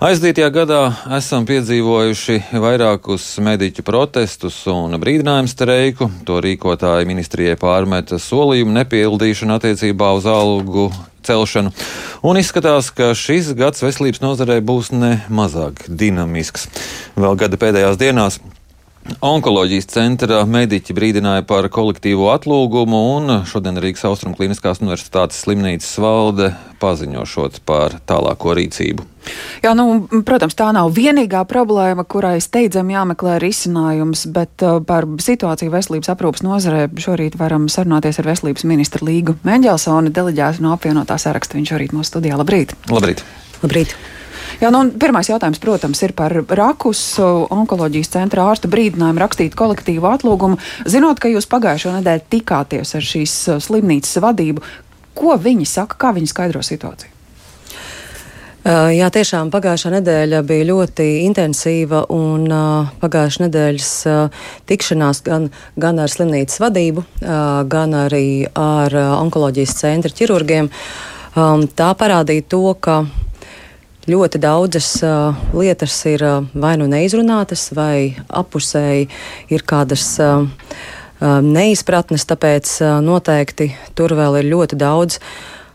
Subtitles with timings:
[0.00, 0.76] Aizdītajā gadā
[1.12, 6.06] esam piedzīvojuši vairākus mediķu protestus un brīdinājumu streiku.
[6.24, 10.86] To rīkotāji ministrijai pārmeta solījumu nepildīšanu attiecībā uz algu
[11.28, 11.74] celšanu.
[12.24, 16.70] Un izskatās, ka šis gads veselības nozarē būs ne mazāk dinamisks.
[17.20, 18.40] Vēl gada pēdējās dienās
[19.24, 26.50] Onkoloģijas centra mediķi brīdināja par kolektīvo atlūgumu, un šodien Rīgas Austrum Kliniskās Universitātes slimnīcas valde
[26.80, 29.06] paziņošot par tālāko rīcību.
[29.64, 35.72] Jā, nu, protams, tā nav vienīgā problēma, kurai steidzami jāmeklē risinājums, bet uh, par situāciju
[35.72, 41.56] veselības aprūpas nozarē šorīt varam sarunāties ar veselības ministru Līgu Menģelsoni, deleģētu no apvienotā saraksta.
[41.56, 42.40] Viņš šorīt mūsu studijā.
[42.40, 42.76] Labrīt!
[42.92, 43.24] Labrīt!
[43.64, 43.96] Labrīt.
[44.58, 50.58] Jā, nu, pirmais jautājums, protams, ir par rakus onkoloģijas centra ārsta brīdinājumu rakstīt kolektīvu atlūgumu.
[50.90, 54.64] Zinot, ka jūs pagājušo nedēļu tikāties ar šīs uh, slimnīcas vadību,
[55.16, 57.14] ko viņi saka, kā viņi skaidro situāciju?
[58.60, 63.94] Uh, jā, tiešām pagājušā nedēļa bija ļoti intensīva, un uh, pagājušā nedēļas
[64.68, 65.48] tikšanās gan,
[65.80, 67.06] gan ar slimnīcas vadību,
[67.72, 70.68] gan arī ar onkoloģijas centra ķirurgiem,
[71.38, 73.00] um, tā parādīja to, ka
[74.08, 79.08] ļoti daudzas uh, lietas ir uh, vai nu neizrunātas, vai apusēji
[79.52, 80.14] ir kādas.
[80.20, 80.48] Uh,
[81.20, 85.18] Neizpratnes, tāpēc uh, noteikti tur vēl ir ļoti daudz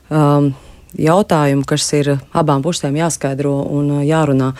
[0.10, 0.48] um,
[0.98, 4.56] jautājumu, kas ir abām pusēm jāskaidro un uh, jārunā.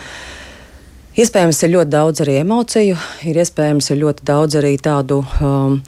[1.18, 5.80] Iespējams, ir ļoti daudz arī emociju, ir iespējams, ir ļoti daudz arī tādu um,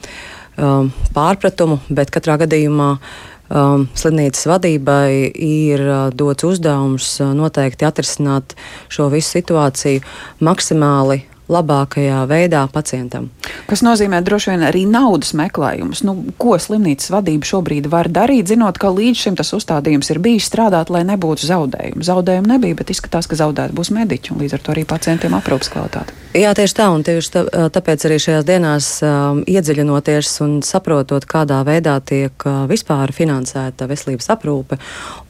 [0.57, 3.17] um, pārpratumu, bet katrā gadījumā uh,
[3.49, 8.55] um, slimnīcas vadībai ir uh, dots uzdevums uh, noteikti atrisināt
[8.91, 10.05] šo visu situāciju
[10.45, 13.29] maksimāli labākajā veidā pacientam.
[13.69, 16.03] Kas nozīmē droši vien arī naudas meklējumus.
[16.05, 20.49] Nu, ko slimnīcas vadība šobrīd var darīt, zinot, ka līdz šim tas uzstādījums ir bijis
[20.49, 22.05] strādāt, lai nebūtu zaudējumu.
[22.05, 25.73] Zaudējumu nebija, bet izskatās, ka zaudēti būs mediķi un līdz ar to arī pacientiem aprūpas
[25.73, 26.13] kvalitāte.
[26.29, 27.41] Jā, tieši tā, un tieši tā,
[27.73, 34.29] tāpēc arī šajās dienās um, iedziļinoties un saprotot, kādā veidā tiek uh, vispār finansēta veselības
[34.35, 34.77] aprūpe,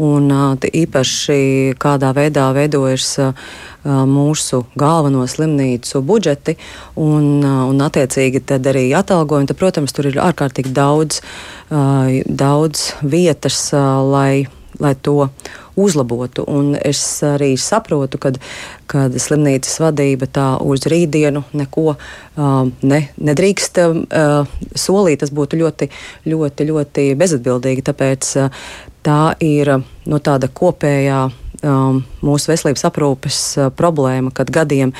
[0.04, 3.48] un uh, īpaši kādā veidā veidojas uh,
[4.12, 6.58] mūsu galveno slimnīcu budžeti
[7.00, 11.22] un, un attiecīgi tad arī atalgojumi, tad, protams, tur ir ārkārtīgi daudz,
[11.72, 14.50] daudz vietas, lai,
[14.84, 15.30] lai to
[15.80, 16.46] uzlabotu.
[16.48, 18.34] Un es arī saprotu, ka
[18.90, 25.22] kad slimnīcas vadība tā uz rītdienu neko uh, ne, nedrīkst uh, solīt.
[25.24, 25.90] Tas būtu ļoti,
[26.30, 27.86] ļoti, ļoti bezatbildīgi.
[27.92, 28.64] Tāpēc uh,
[29.06, 29.76] tā ir
[30.10, 31.28] no tāda kopējā
[31.64, 34.94] um, mūsu veselības aprūpes uh, problēma, kad gadiem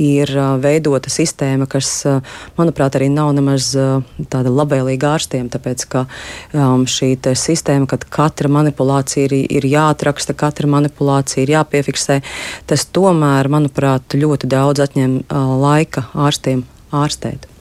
[0.00, 2.18] ir uh, veidota sistēma, kas, uh,
[2.58, 6.04] manuprāt, arī nav nemaz uh, tāda labvēlīga ārstiem, tāpēc ka
[6.52, 12.20] um, šī sistēma, kad katra manipulācija ir, ir jāatraksta, katra manipulācija ir jāpiefiksē,
[12.66, 17.53] tas tomēr, manuprāt, ļoti daudz atņem uh, laika ārstiem ārstēt.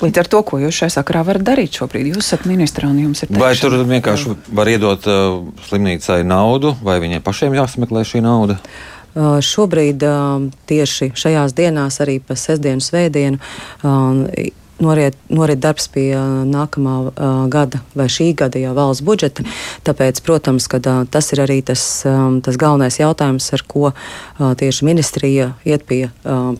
[0.00, 3.24] Līdz ar to, ko jūs šajā sakarā varat darīt šobrīd, jūs esat ministra un jums
[3.24, 3.32] ir.
[3.40, 8.56] Vai tur vienkārši var iedot uh, slimnīcai naudu, vai viņiem pašiem jāsmeklē šī nauda?
[9.10, 13.40] Uh, šobrīd uh, tieši šajās dienās, arī pa sestdienu, svētdienu,
[13.82, 14.24] uh,
[14.80, 16.08] noriet, noriet darbs pie
[16.48, 16.96] nākamā
[17.52, 19.44] gada vai šī gada jau valsts budžeta.
[19.86, 23.92] Tāpēc, protams, ka tas ir arī tas, tas galvenais jautājums, ar ko
[24.38, 26.02] tieši ministrija iet pie,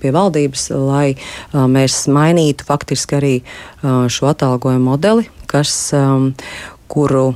[0.00, 1.16] pie valdības, lai
[1.52, 3.34] mēs mainītu faktiski arī
[3.82, 5.92] šo atalgojumu modeli, kas,
[6.90, 7.28] kuru,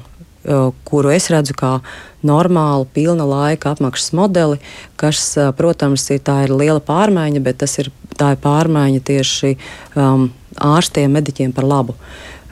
[0.84, 1.78] kuru es redzu kā
[2.24, 4.60] normālu, pilna laika apmaksas modeli,
[5.00, 5.20] kas,
[5.58, 9.56] protams, ir, ir liela pārmaiņa, bet tas ir, ir pārmaiņa tieši
[9.96, 10.30] um,
[10.60, 11.96] ārstiem, mediķiem par labu.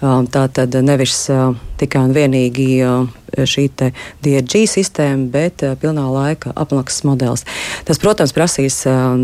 [0.03, 3.05] Um, tā tad nevis uh, tikai un vienīgi uh,
[3.47, 7.47] šī DRG sistēma, bet uh, pilnā laika apmaksas modelis.
[7.87, 8.81] Tas, protams, prasīs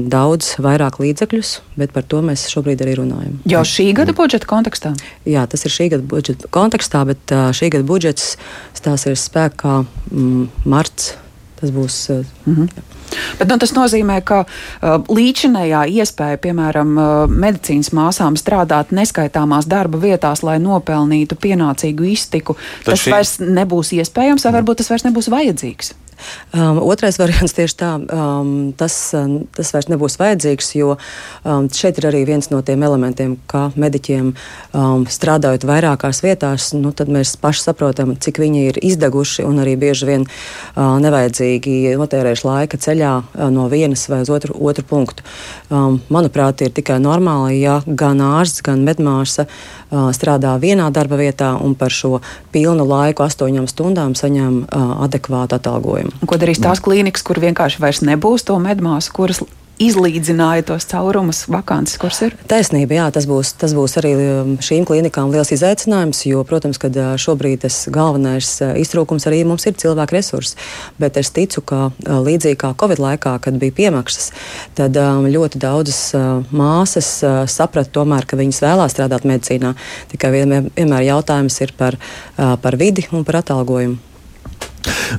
[0.06, 1.50] daudz vairāk līdzekļus,
[1.82, 3.40] bet par to mēs šobrīd arī runājam.
[3.50, 4.94] Jau šī gada budžeta kontekstā?
[5.26, 8.36] Jā, tas ir šī gada budžeta kontekstā, bet šī gada budžets
[8.78, 11.16] stāsies spēkā mm, marts.
[11.58, 11.96] Tas būs.
[12.46, 12.87] Mm -hmm.
[13.38, 20.00] Bet, nu, tas nozīmē, ka uh, līdzinējā iespēja, piemēram, uh, medicīnas māsām strādāt neskaitāmās darba
[20.02, 23.14] vietās, lai nopelnītu pienācīgu iztiku, tas, tas šī...
[23.16, 25.94] vairs nebūs iespējams, vai varbūt tas vairs nebūs vajadzīgs.
[26.54, 32.00] Um, otrais variants tieši tā, um, tas, um, tas vairs nebūs vajadzīgs, jo um, šeit
[32.00, 37.36] ir arī viens no tiem elementiem, kā mediķiem um, strādājot vairākās vietās, nu, tad mēs
[37.40, 43.12] paši saprotam, cik viņi ir izdeguši un arī bieži vien uh, nevajadzīgi notērējuši laika ceļā
[43.18, 45.26] uh, no vienas vai uz otru, otru punktu.
[45.68, 51.54] Um, manuprāt, ir tikai normāli, ja gan ārsts, gan medmāsa uh, strādā vienā darba vietā
[51.60, 52.18] un par šo
[52.54, 56.07] pilnu laiku, astoņām stundām, saņem uh, adekvātu atalgojumu.
[56.08, 59.42] Un ko darīs tās klīnikas, kur vienkārši vairs nebūs to medmāsu, kuras
[59.78, 62.34] izlīdzināja tos caurumus, vakances, kuras ir?
[62.50, 66.96] Taisnība, jā, tas būs, tas būs arī um, šīm klinikām liels izaicinājums, jo, protams, kad
[66.98, 70.58] uh, šobrīd tas galvenais uh, iztrūkums arī mums ir cilvēku resursi.
[70.98, 74.32] Bet es ticu, ka uh, līdzīgi kā Covid laikā, kad bija piemaksas,
[74.78, 76.00] tad um, ļoti daudzas
[76.54, 77.08] māsas
[77.50, 79.74] saprata tomēr, ka viņas vēlās strādāt medicīnā.
[80.10, 81.98] Tikai vienmēr jautājums ir par,
[82.36, 84.07] par vidi un par atalgojumu.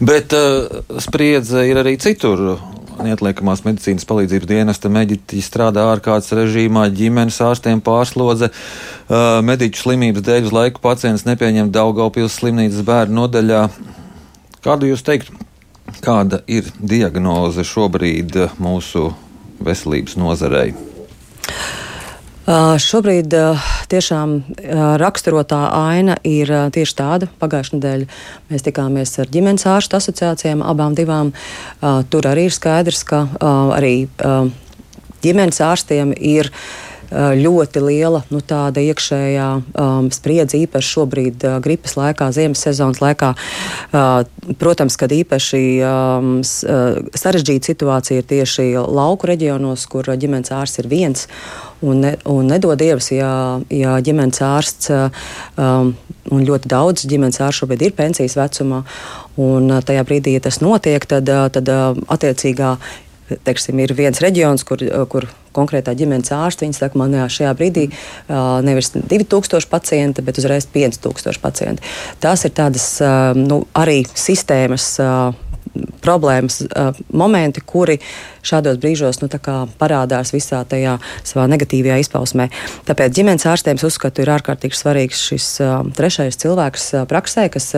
[0.02, 2.60] Bet uh, spriedze ir arī citur
[3.00, 8.52] neatliekamās medicīnas palīdzības dienesta mediķi strādā ārkārtas režīmā, ģimenes ārstiem pārslodze.
[9.08, 13.64] Uh, mediķu slimības dēļ uz laiku pacients nepieņem Daugaupils slimnīcas bērnu nodaļā.
[14.66, 15.32] Kādu jūs teikt,
[16.04, 19.10] kāda ir diagnoze šobrīd mūsu
[19.64, 20.74] veselības nozarei?
[22.50, 23.36] Šobrīd
[23.92, 24.36] tiešām
[25.02, 27.30] raksturotā aina ir tieši tāda.
[27.42, 28.08] Pagājušajā nedēļā
[28.52, 31.34] mēs tikāmies ar ģimenes ārstu asociācijām, abām divām.
[32.14, 33.26] Tur arī ir skaidrs, ka
[33.76, 33.96] arī
[35.24, 36.52] ģimenes ārstiem ir
[37.12, 43.34] ļoti liela nu, iekšējā um, spriedze, īpaši šobrīd uh, gripas laikā, ziemas sezonas laikā.
[43.90, 50.90] Uh, protams, kad īpaši um, sarežģīta situācija ir tieši lauku reģionos, kur ģimenes ārsts ir
[50.92, 51.26] viens.
[51.82, 54.92] Un, ne, un nedod Dievs, ja, ja ģimenes ārsts,
[55.56, 55.94] um,
[56.30, 58.84] un ļoti daudz ģimenes ārstu šobrīd ir pensijas vecumā,
[59.40, 62.76] un tajā brīdī, ja tas notiek, tad, tad attiecīgā
[63.46, 66.64] teiksim, ir viens reģions, kur, kur konkrētā ģimenes ārsts.
[66.66, 71.86] Viņi saka, man jā, šajā brīdī uh, nevis 2000 pacienti, bet uzreiz 5000 pacienti.
[72.24, 74.92] Tās ir tādas uh, nu, arī sistēmas.
[75.04, 75.49] Uh,
[76.04, 76.62] problēmas
[77.14, 78.00] momenti, kuri
[78.46, 79.30] šādos brīžos nu,
[79.80, 82.50] parādās visā tajā savā negatīvajā izpausmē.
[82.88, 85.50] Tāpēc ģimenes ārstiem uzskatu ir ārkārtīgi svarīgs šis
[85.98, 87.72] trešais cilvēks praksē, kas,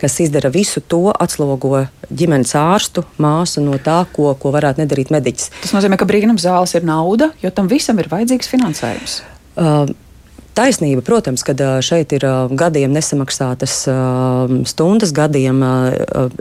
[0.00, 5.50] kas izdara visu to, atslogo ģimenes ārstu māsu no tā, ko, ko varētu nedarīt mediķis.
[5.62, 9.20] Tas nozīmē, ka brīnums zāles ir nauda, jo tam visam ir vajadzīgs finansējums.
[9.60, 9.90] Uh,
[10.54, 11.54] Taisnība, protams, ka
[11.84, 12.24] šeit ir
[12.58, 13.74] gadiem nesamaksātas
[14.68, 15.62] stundas, gadiem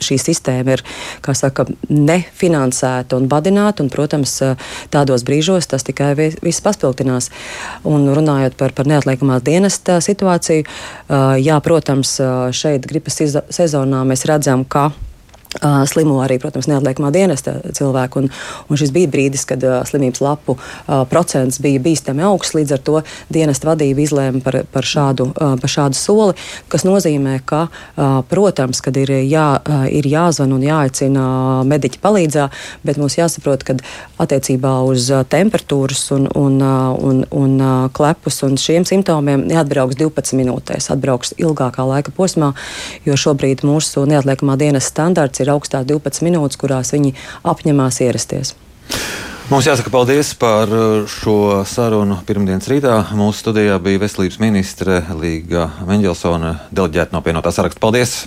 [0.02, 0.84] šī sistēma ir
[1.38, 3.86] saka, nefinansēta un badināta.
[3.86, 4.34] Un, protams,
[4.94, 7.30] tādos brīžos tas tikai viss paspildinās.
[7.88, 10.66] Un runājot par, par neatliekamās dienesta situāciju,
[11.44, 12.18] jā, protams,
[12.56, 13.22] šeit gripas
[13.54, 14.90] sezonā mēs redzam, ka
[15.50, 18.22] Uh, slimo arī, protams, neatliekamā dienesta cilvēku.
[18.22, 18.28] Un,
[18.70, 22.54] un šis bija brīdis, kad uh, slimības lapu uh, procents bija bīstami augsts.
[22.54, 23.00] Līdz ar to
[23.34, 26.36] dienesta vadība izlēma par, par, šādu, uh, par šādu soli,
[26.70, 31.26] kas nozīmē, ka, uh, protams, kad ir, jā, uh, ir jāzvan un jāaicina
[31.66, 32.46] mediķi palīdzā,
[32.86, 33.80] bet mums jāsaprot, ka
[34.22, 39.98] attiecībā uz uh, temperatūras un, un, uh, un, un uh, klepus un šiem simptomiem neatbrauks
[39.98, 42.54] 12 minūtēs, atbrauks ilgākā laika posmā,
[43.10, 47.16] jo šobrīd mūsu neatliekamā dienesta standarts ir augstā 12 minūtes, kurās viņi
[47.48, 48.56] apņemās ierasties.
[49.50, 53.00] Mums jāsaka paldies par uh, šo sarunu pirmdienas rītā.
[53.18, 57.82] Mūsu studijā bija veselības ministre Līga Mendelsona, deleģēta no pienotā saraksta.
[57.82, 58.20] Paldies!